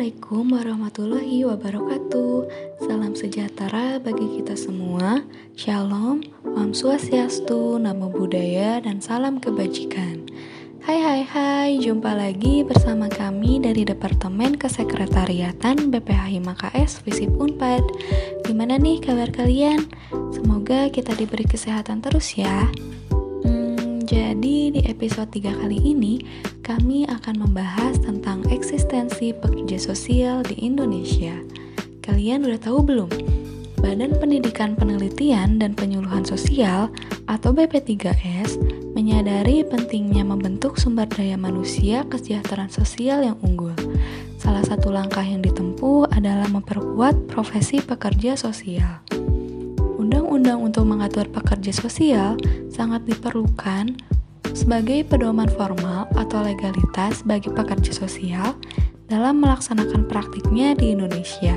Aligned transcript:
Assalamualaikum 0.00 0.56
warahmatullahi 0.56 1.44
wabarakatuh. 1.44 2.32
Salam 2.88 3.12
sejahtera 3.12 4.00
bagi 4.00 4.40
kita 4.40 4.56
semua. 4.56 5.20
Shalom, 5.60 6.24
Om 6.40 6.72
Swastiastu, 6.72 7.76
Namo 7.76 8.08
Buddhaya, 8.08 8.80
dan 8.80 9.04
salam 9.04 9.44
kebajikan. 9.44 10.24
Hai 10.88 11.04
hai 11.04 11.20
hai, 11.20 11.70
jumpa 11.84 12.16
lagi 12.16 12.64
bersama 12.64 13.12
kami 13.12 13.60
dari 13.60 13.84
Departemen 13.84 14.56
Kesekretariatan 14.56 15.92
BPH 15.92 16.32
MKS 16.48 17.04
Visip 17.04 17.36
Unpad. 17.36 17.84
Gimana 18.48 18.80
nih 18.80 19.04
kabar 19.04 19.28
kalian? 19.28 19.84
Semoga 20.32 20.88
kita 20.88 21.12
diberi 21.12 21.44
kesehatan 21.44 22.00
terus 22.00 22.40
ya 22.40 22.72
jadi 24.10 24.74
di 24.74 24.82
episode 24.90 25.30
3 25.30 25.62
kali 25.62 25.78
ini 25.86 26.18
kami 26.66 27.06
akan 27.06 27.46
membahas 27.46 27.94
tentang 28.02 28.42
eksistensi 28.50 29.30
pekerja 29.30 29.78
sosial 29.78 30.42
di 30.42 30.58
Indonesia. 30.66 31.38
Kalian 32.02 32.42
udah 32.42 32.58
tahu 32.58 32.82
belum? 32.82 33.10
Badan 33.78 34.18
Pendidikan 34.18 34.74
Penelitian 34.74 35.62
dan 35.62 35.78
Penyuluhan 35.78 36.26
Sosial 36.26 36.90
atau 37.30 37.54
BP3S 37.54 38.58
menyadari 38.98 39.62
pentingnya 39.62 40.26
membentuk 40.26 40.74
sumber 40.74 41.06
daya 41.06 41.38
manusia 41.38 42.02
kesejahteraan 42.10 42.74
sosial 42.74 43.22
yang 43.22 43.38
unggul. 43.46 43.78
Salah 44.42 44.66
satu 44.66 44.90
langkah 44.90 45.22
yang 45.22 45.38
ditempuh 45.38 46.10
adalah 46.10 46.50
memperkuat 46.50 47.30
profesi 47.30 47.78
pekerja 47.78 48.34
sosial. 48.34 49.09
Undang-undang 50.10 50.58
untuk 50.58 50.90
mengatur 50.90 51.30
pekerja 51.30 51.70
sosial 51.70 52.34
sangat 52.66 53.06
diperlukan 53.06 53.94
sebagai 54.50 55.06
pedoman 55.06 55.46
formal 55.46 56.10
atau 56.18 56.42
legalitas 56.42 57.22
bagi 57.22 57.46
pekerja 57.46 57.94
sosial 57.94 58.58
dalam 59.06 59.38
melaksanakan 59.38 60.10
praktiknya 60.10 60.74
di 60.74 60.98
Indonesia. 60.98 61.54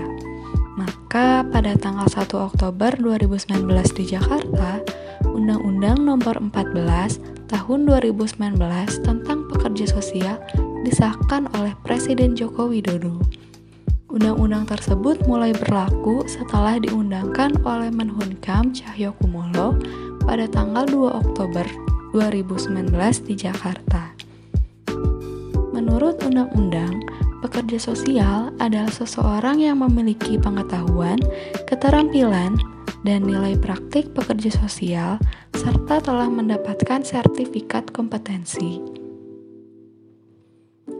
Maka 0.77 1.41
pada 1.49 1.73
tanggal 1.73 2.05
1 2.05 2.29
Oktober 2.29 2.93
2019 3.01 3.65
di 3.97 4.13
Jakarta, 4.13 4.85
Undang-Undang 5.33 6.05
Nomor 6.05 6.37
14 6.37 7.49
Tahun 7.49 7.79
2019 7.89 8.37
tentang 9.01 9.49
Pekerja 9.49 9.97
Sosial 9.97 10.37
disahkan 10.85 11.49
oleh 11.57 11.73
Presiden 11.81 12.37
Joko 12.37 12.69
Widodo. 12.69 13.17
Undang-undang 14.13 14.69
tersebut 14.69 15.25
mulai 15.25 15.57
berlaku 15.57 16.21
setelah 16.29 16.77
diundangkan 16.77 17.57
oleh 17.65 17.89
Menhunkam 17.89 18.69
Cahyokumolo 18.69 19.73
pada 20.21 20.45
tanggal 20.45 20.85
2 20.85 21.17
Oktober 21.17 21.65
2019 22.13 22.93
di 23.25 23.33
Jakarta. 23.33 24.13
Menurut 25.73 26.21
undang-undang, 26.21 27.01
pekerja 27.41 27.81
sosial 27.81 28.53
adalah 28.61 28.93
seseorang 28.93 29.65
yang 29.65 29.81
memiliki 29.81 30.37
pengetahuan, 30.37 31.17
keterampilan, 31.65 32.53
dan 33.01 33.25
nilai 33.25 33.57
praktik 33.57 34.13
pekerja 34.13 34.53
sosial 34.53 35.17
serta 35.57 36.05
telah 36.05 36.29
mendapatkan 36.29 37.01
sertifikat 37.01 37.89
kompetensi. 37.89 39.02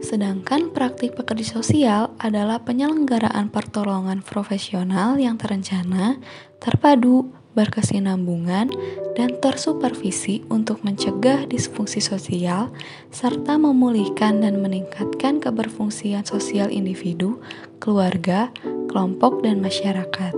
Sedangkan 0.00 0.72
praktik 0.72 1.14
pekerja 1.14 1.60
sosial 1.60 2.16
adalah 2.18 2.62
penyelenggaraan 2.64 3.52
pertolongan 3.52 4.24
profesional 4.24 5.20
yang 5.20 5.36
terencana, 5.36 6.18
terpadu, 6.58 7.30
berkesinambungan, 7.54 8.74
dan 9.14 9.30
tersupervisi 9.38 10.42
untuk 10.50 10.82
mencegah 10.82 11.46
disfungsi 11.46 12.02
sosial 12.02 12.74
serta 13.14 13.54
memulihkan 13.56 14.42
dan 14.42 14.58
meningkatkan 14.58 15.38
keberfungsian 15.38 16.26
sosial 16.26 16.66
individu, 16.68 17.38
keluarga, 17.78 18.50
kelompok, 18.90 19.46
dan 19.46 19.62
masyarakat. 19.62 20.34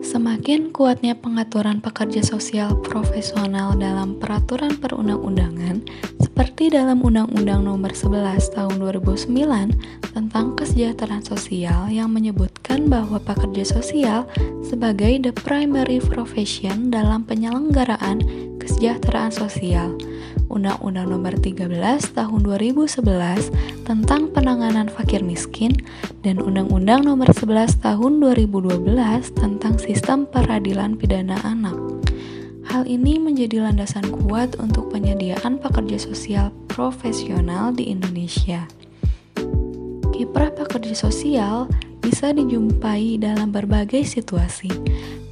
Semakin 0.00 0.72
kuatnya 0.72 1.12
pengaturan 1.12 1.84
pekerja 1.84 2.24
sosial 2.24 2.72
profesional 2.80 3.76
dalam 3.76 4.16
peraturan 4.16 4.80
perundang-undangan, 4.80 5.84
seperti 6.40 6.72
dalam 6.72 7.04
Undang-Undang 7.04 7.68
Nomor 7.68 7.92
11 7.92 8.56
Tahun 8.56 8.80
2009 8.80 9.28
tentang 10.16 10.56
Kesejahteraan 10.56 11.20
Sosial 11.20 11.92
yang 11.92 12.16
menyebutkan 12.16 12.88
bahwa 12.88 13.20
pekerja 13.20 13.60
sosial 13.68 14.24
sebagai 14.64 15.20
the 15.20 15.36
primary 15.36 16.00
profession 16.00 16.88
dalam 16.88 17.28
penyelenggaraan 17.28 18.24
kesejahteraan 18.56 19.28
sosial. 19.36 20.00
Undang-Undang 20.48 21.12
Nomor 21.12 21.36
13 21.36 21.76
Tahun 22.16 22.40
2011 22.40 23.84
tentang 23.84 24.32
Penanganan 24.32 24.88
Fakir 24.88 25.20
Miskin 25.20 25.76
dan 26.24 26.40
Undang-Undang 26.40 27.04
Nomor 27.04 27.36
11 27.36 27.84
Tahun 27.84 28.12
2012 28.16 28.88
tentang 29.36 29.76
Sistem 29.76 30.24
Peradilan 30.24 30.96
Pidana 30.96 31.36
Anak. 31.44 31.99
Hal 32.70 32.86
ini 32.86 33.18
menjadi 33.18 33.66
landasan 33.66 34.06
kuat 34.14 34.54
untuk 34.62 34.94
penyediaan 34.94 35.58
pekerja 35.58 35.98
sosial 35.98 36.54
profesional 36.70 37.74
di 37.74 37.90
Indonesia. 37.90 38.70
Kiprah 40.14 40.54
pekerja 40.54 40.94
sosial 40.94 41.66
bisa 41.98 42.30
dijumpai 42.30 43.18
dalam 43.18 43.50
berbagai 43.50 44.06
situasi, 44.06 44.70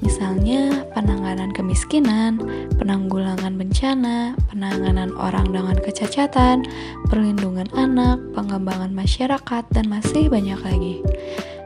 misalnya 0.02 0.82
penanganan 0.98 1.54
kemiskinan, 1.54 2.42
penanggulangan 2.74 3.54
bencana, 3.54 4.34
penanganan 4.50 5.14
orang 5.14 5.54
dengan 5.54 5.78
kecacatan, 5.78 6.66
perlindungan 7.06 7.70
anak, 7.78 8.18
pengembangan 8.34 8.90
masyarakat, 8.90 9.62
dan 9.70 9.86
masih 9.86 10.26
banyak 10.26 10.58
lagi. 10.66 11.06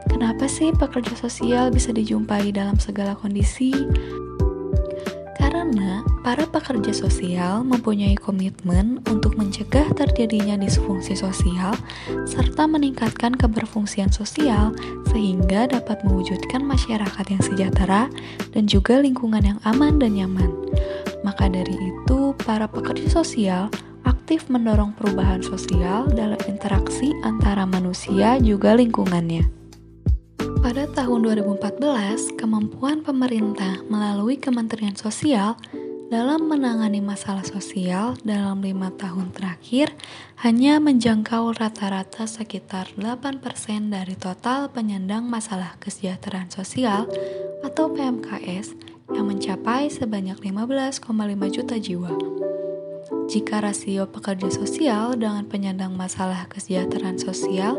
Kenapa 0.05 0.45
sih 0.45 0.69
pekerja 0.69 1.17
sosial 1.17 1.73
bisa 1.73 1.89
dijumpai 1.89 2.53
dalam 2.53 2.77
segala 2.77 3.17
kondisi? 3.17 3.73
Karena 5.73 6.05
para 6.21 6.45
pekerja 6.45 6.93
sosial 6.93 7.65
mempunyai 7.65 8.13
komitmen 8.13 9.01
untuk 9.09 9.33
mencegah 9.33 9.89
terjadinya 9.97 10.53
disfungsi 10.53 11.17
sosial 11.17 11.73
serta 12.29 12.69
meningkatkan 12.69 13.33
keberfungsian 13.33 14.13
sosial 14.13 14.69
sehingga 15.09 15.65
dapat 15.65 16.05
mewujudkan 16.05 16.61
masyarakat 16.61 17.25
yang 17.25 17.41
sejahtera 17.41 18.05
dan 18.53 18.69
juga 18.69 19.01
lingkungan 19.01 19.41
yang 19.41 19.59
aman 19.65 19.97
dan 19.97 20.13
nyaman. 20.13 20.53
Maka 21.25 21.49
dari 21.49 21.73
itu, 21.73 22.37
para 22.45 22.69
pekerja 22.69 23.09
sosial 23.09 23.73
aktif 24.05 24.45
mendorong 24.53 24.93
perubahan 24.93 25.41
sosial 25.41 26.05
dalam 26.13 26.37
interaksi 26.45 27.09
antara 27.25 27.65
manusia 27.65 28.37
juga 28.37 28.77
lingkungannya. 28.77 29.62
Pada 30.63 30.87
tahun 30.87 31.27
2014, 31.27 32.39
kemampuan 32.39 33.03
pemerintah 33.03 33.83
melalui 33.91 34.39
Kementerian 34.39 34.95
Sosial 34.95 35.59
dalam 36.07 36.47
menangani 36.47 37.03
masalah 37.03 37.43
sosial 37.43 38.15
dalam 38.23 38.63
lima 38.63 38.87
tahun 38.95 39.35
terakhir 39.35 39.91
hanya 40.39 40.79
menjangkau 40.79 41.51
rata-rata 41.59 42.23
sekitar 42.23 42.95
8% 42.95 43.43
dari 43.91 44.15
total 44.15 44.71
penyandang 44.71 45.27
masalah 45.27 45.75
kesejahteraan 45.83 46.47
sosial 46.47 47.11
atau 47.59 47.91
PMKS 47.91 48.71
yang 49.11 49.27
mencapai 49.27 49.91
sebanyak 49.91 50.39
15,5 50.39 51.03
juta 51.51 51.75
jiwa. 51.75 52.15
Jika 53.27 53.59
rasio 53.59 54.07
pekerja 54.07 54.47
sosial 54.47 55.19
dengan 55.19 55.43
penyandang 55.43 55.91
masalah 55.91 56.47
kesejahteraan 56.47 57.19
sosial 57.19 57.75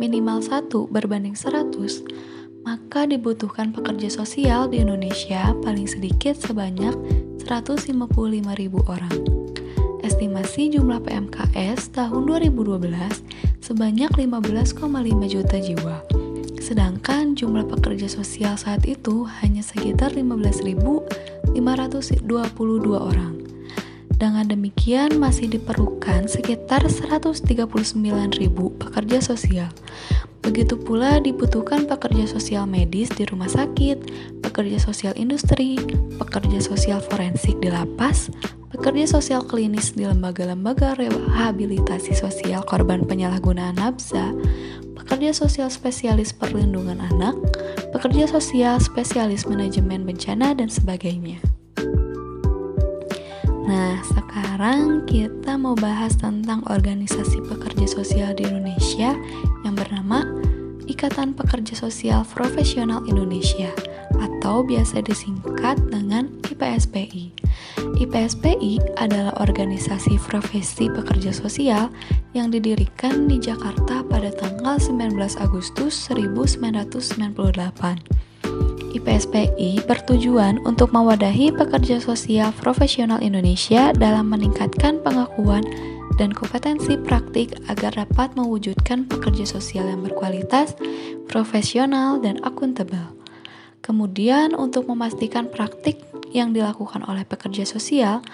minimal 0.00 0.40
satu 0.40 0.88
berbanding 0.88 1.34
100, 1.34 2.04
maka 2.62 3.04
dibutuhkan 3.10 3.74
pekerja 3.74 4.08
sosial 4.08 4.70
di 4.70 4.80
Indonesia 4.80 5.50
paling 5.66 5.90
sedikit 5.90 6.38
sebanyak 6.38 6.94
155.000 7.42 7.98
orang. 8.86 9.18
Estimasi 10.02 10.74
jumlah 10.74 11.02
PMKS 11.02 11.94
tahun 11.94 12.26
2012 12.26 13.62
sebanyak 13.62 14.10
15,5 14.14 14.78
juta 15.30 15.56
jiwa. 15.58 16.02
Sedangkan 16.62 17.34
jumlah 17.34 17.66
pekerja 17.66 18.06
sosial 18.06 18.54
saat 18.54 18.86
itu 18.86 19.26
hanya 19.42 19.62
sekitar 19.66 20.14
15.522 20.14 21.58
orang. 22.94 23.34
Dengan 24.22 24.46
demikian 24.46 25.18
masih 25.18 25.50
diperlukan 25.50 26.30
sekitar 26.30 26.86
139.000 26.86 27.66
pekerja 28.78 29.18
sosial. 29.18 29.66
Begitu 30.46 30.78
pula 30.78 31.18
dibutuhkan 31.18 31.90
pekerja 31.90 32.30
sosial 32.30 32.70
medis 32.70 33.10
di 33.10 33.26
rumah 33.26 33.50
sakit, 33.50 33.98
pekerja 34.38 34.78
sosial 34.78 35.18
industri, 35.18 35.74
pekerja 36.22 36.62
sosial 36.62 37.02
forensik 37.02 37.58
di 37.58 37.66
lapas, 37.66 38.30
pekerja 38.70 39.10
sosial 39.10 39.42
klinis 39.42 39.90
di 39.90 40.06
lembaga-lembaga 40.06 40.94
rehabilitasi 41.02 42.14
sosial 42.14 42.62
korban 42.62 43.02
penyalahgunaan 43.02 43.74
nafsa, 43.74 44.30
pekerja 45.02 45.34
sosial 45.34 45.66
spesialis 45.66 46.30
perlindungan 46.30 47.02
anak, 47.10 47.34
pekerja 47.90 48.30
sosial 48.30 48.78
spesialis 48.78 49.50
manajemen 49.50 50.06
bencana, 50.06 50.54
dan 50.54 50.70
sebagainya. 50.70 51.42
Nah, 53.62 54.02
sekarang 54.02 55.06
kita 55.06 55.54
mau 55.54 55.78
bahas 55.78 56.18
tentang 56.18 56.66
organisasi 56.66 57.46
pekerja 57.46 57.86
sosial 57.86 58.34
di 58.34 58.42
Indonesia 58.42 59.14
yang 59.62 59.78
bernama 59.78 60.26
Ikatan 60.90 61.38
Pekerja 61.38 61.78
Sosial 61.78 62.26
Profesional 62.26 63.06
Indonesia 63.06 63.70
atau 64.18 64.66
biasa 64.66 65.06
disingkat 65.06 65.78
dengan 65.94 66.26
IPSPI. 66.50 67.30
IPSPI 68.02 68.82
adalah 68.98 69.38
organisasi 69.38 70.18
profesi 70.18 70.90
pekerja 70.90 71.30
sosial 71.30 71.86
yang 72.34 72.50
didirikan 72.50 73.30
di 73.30 73.38
Jakarta 73.38 74.02
pada 74.02 74.34
tanggal 74.34 74.82
19 74.82 75.14
Agustus 75.38 75.94
1998. 76.10 78.21
IPSPI 78.92 79.82
bertujuan 79.88 80.60
untuk 80.68 80.92
mewadahi 80.92 81.50
pekerja 81.52 81.98
sosial 81.98 82.52
profesional 82.60 83.18
Indonesia 83.24 83.90
dalam 83.96 84.28
meningkatkan 84.28 85.00
pengakuan 85.00 85.64
dan 86.20 86.30
kompetensi 86.36 87.00
praktik 87.00 87.56
agar 87.72 87.96
dapat 87.96 88.36
mewujudkan 88.36 89.08
pekerja 89.08 89.48
sosial 89.48 89.88
yang 89.88 90.04
berkualitas, 90.04 90.76
profesional, 91.28 92.20
dan 92.20 92.36
akuntabel. 92.44 93.16
Kemudian, 93.82 94.54
untuk 94.54 94.86
memastikan 94.86 95.48
praktik 95.48 95.98
yang 96.32 96.56
dilakukan 96.56 97.04
oleh 97.04 97.22
pekerja 97.28 97.68
sosial, 97.68 98.24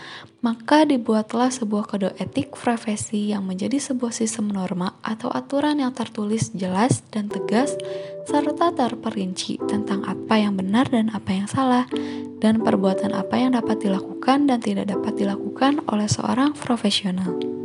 maka 0.40 0.86
dibuatlah 0.86 1.50
sebuah 1.50 1.84
kode 1.90 2.14
etik 2.22 2.54
profesi 2.54 3.34
yang 3.34 3.44
menjadi 3.44 3.82
sebuah 3.82 4.14
sistem 4.14 4.54
norma 4.54 4.94
atau 5.02 5.28
aturan 5.34 5.82
yang 5.82 5.90
tertulis 5.90 6.54
jelas 6.54 7.02
dan 7.10 7.26
tegas 7.26 7.74
serta 8.24 8.70
terperinci 8.70 9.58
tentang 9.66 10.06
apa 10.06 10.38
yang 10.38 10.54
benar 10.54 10.86
dan 10.88 11.10
apa 11.10 11.34
yang 11.34 11.50
salah 11.50 11.90
dan 12.38 12.62
perbuatan 12.62 13.12
apa 13.18 13.34
yang 13.34 13.58
dapat 13.58 13.82
dilakukan 13.82 14.46
dan 14.46 14.62
tidak 14.62 14.86
dapat 14.94 15.18
dilakukan 15.18 15.82
oleh 15.90 16.06
seorang 16.06 16.54
profesional. 16.54 17.57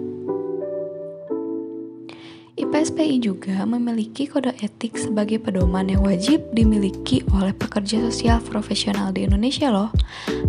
IPSPI 2.74 3.22
juga 3.22 3.70
memiliki 3.70 4.26
kode 4.26 4.50
etik 4.58 4.98
sebagai 4.98 5.38
pedoman 5.38 5.94
yang 5.94 6.02
wajib 6.02 6.42
dimiliki 6.58 7.22
oleh 7.30 7.54
pekerja 7.54 8.02
sosial 8.10 8.42
profesional 8.42 9.14
di 9.14 9.30
Indonesia 9.30 9.70
loh. 9.70 9.94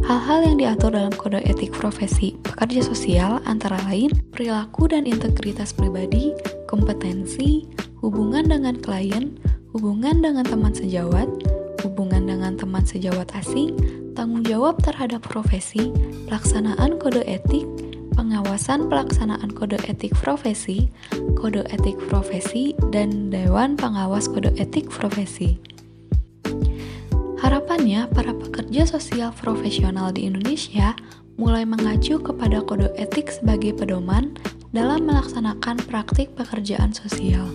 Hal-hal 0.09 0.41
yang 0.41 0.57
diatur 0.57 0.97
dalam 0.97 1.13
kode 1.13 1.45
etik 1.45 1.77
profesi 1.77 2.33
pekerja 2.41 2.81
sosial 2.81 3.45
antara 3.45 3.77
lain 3.85 4.09
perilaku 4.33 4.89
dan 4.89 5.05
integritas 5.05 5.77
pribadi, 5.77 6.33
kompetensi, 6.65 7.69
hubungan 8.01 8.49
dengan 8.49 8.81
klien, 8.81 9.37
hubungan 9.77 10.25
dengan 10.25 10.49
teman 10.49 10.73
sejawat, 10.73 11.29
hubungan 11.85 12.25
dengan 12.25 12.57
teman 12.57 12.89
sejawat 12.89 13.37
asing, 13.37 13.77
tanggung 14.17 14.49
jawab 14.49 14.81
terhadap 14.81 15.21
profesi, 15.29 15.93
pelaksanaan 16.25 16.97
kode 16.97 17.21
etik, 17.29 17.69
pengawasan 18.17 18.89
pelaksanaan 18.89 19.53
kode 19.53 19.77
etik 19.85 20.17
profesi, 20.17 20.89
kode 21.37 21.67
etik 21.71 21.99
profesi, 22.09 22.73
dan 22.95 23.29
Dewan 23.29 23.75
Pengawas 23.75 24.31
Kode 24.31 24.55
Etik 24.57 24.87
Profesi. 24.89 25.59
Harapannya, 27.43 28.09
para 28.09 28.33
pekerja 28.33 28.89
sosial 28.89 29.35
profesional 29.37 30.15
di 30.15 30.25
Indonesia 30.31 30.97
mulai 31.37 31.67
mengacu 31.67 32.17
kepada 32.23 32.63
kode 32.63 32.89
etik 32.95 33.29
sebagai 33.29 33.75
pedoman 33.75 34.33
dalam 34.71 35.05
melaksanakan 35.05 35.83
praktik 35.91 36.33
pekerjaan 36.39 36.95
sosial. 36.95 37.47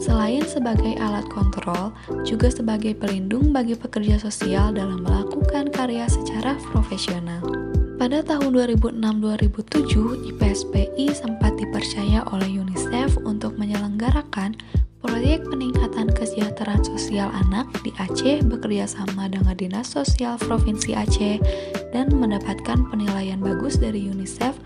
Selain 0.00 0.42
sebagai 0.48 0.96
alat 0.96 1.28
kontrol, 1.28 1.92
juga 2.24 2.48
sebagai 2.48 2.96
pelindung 2.96 3.52
bagi 3.52 3.76
pekerja 3.76 4.16
sosial 4.16 4.72
dalam 4.72 5.04
melakukan 5.04 5.68
karya 5.68 6.08
secara 6.08 6.56
profesional. 6.72 7.69
Pada 8.00 8.24
tahun 8.24 8.56
2006-2007, 8.56 10.32
IPSPI 10.32 11.12
sempat 11.12 11.52
dipercaya 11.60 12.24
oleh 12.32 12.64
UNICEF 12.64 13.20
untuk 13.28 13.60
menyelenggarakan 13.60 14.56
proyek 15.04 15.44
peningkatan 15.44 16.08
kesejahteraan 16.08 16.80
sosial 16.80 17.28
anak 17.28 17.68
di 17.84 17.92
Aceh 18.00 18.40
bekerjasama 18.48 19.28
dengan 19.28 19.52
Dinas 19.52 19.92
Sosial 19.92 20.40
Provinsi 20.40 20.96
Aceh 20.96 21.44
dan 21.92 22.08
mendapatkan 22.16 22.88
penilaian 22.88 23.36
bagus 23.36 23.76
dari 23.76 24.08
UNICEF 24.08 24.56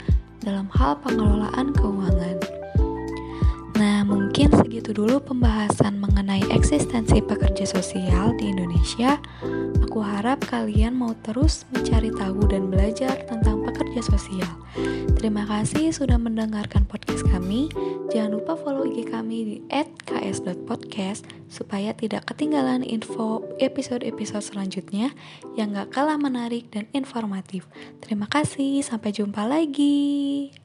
dalam 0.47 0.71
hal 0.71 0.95
pengelolaan 1.03 1.75
keuangan. 1.75 2.54
Nah, 3.75 4.07
mungkin 4.07 4.55
segitu 4.55 4.95
dulu 4.95 5.19
pembahasan 5.19 5.99
mengenai 5.99 6.47
eksistensi 6.55 7.19
pekerja 7.19 7.67
sosial 7.67 8.31
di 8.39 8.55
Indonesia. 8.55 9.19
Aku 9.83 9.99
harap 9.99 10.47
kalian 10.47 10.95
mau 10.95 11.11
terus 11.27 11.67
mencari 11.75 12.15
tahu 12.15 12.47
dan 12.47 12.71
belajar 12.71 13.27
tentang 13.27 13.67
pekerja 13.67 14.03
sosial. 14.07 14.51
Terima 15.19 15.43
kasih 15.47 15.91
sudah 15.91 16.19
mendengarkan 16.19 16.87
podcast 16.87 17.27
kami. 17.27 17.71
Jangan 18.15 18.39
lupa 18.39 18.55
follow 18.55 18.87
IG 18.87 19.11
kami 19.11 19.39
di 19.43 19.57
@ks.podcast 20.07 21.27
supaya 21.51 21.91
tidak 21.95 22.31
ketinggalan 22.31 22.87
info 22.87 23.43
episode-episode 23.59 24.43
selanjutnya 24.43 25.11
yang 25.59 25.75
gak 25.75 25.91
kalah 25.95 26.19
menarik 26.19 26.71
dan 26.71 26.87
informatif. 26.95 27.67
Terima 27.99 28.31
kasih, 28.31 28.83
sampai 28.87 29.11
jumpa 29.11 29.47
lagi. 29.47 30.64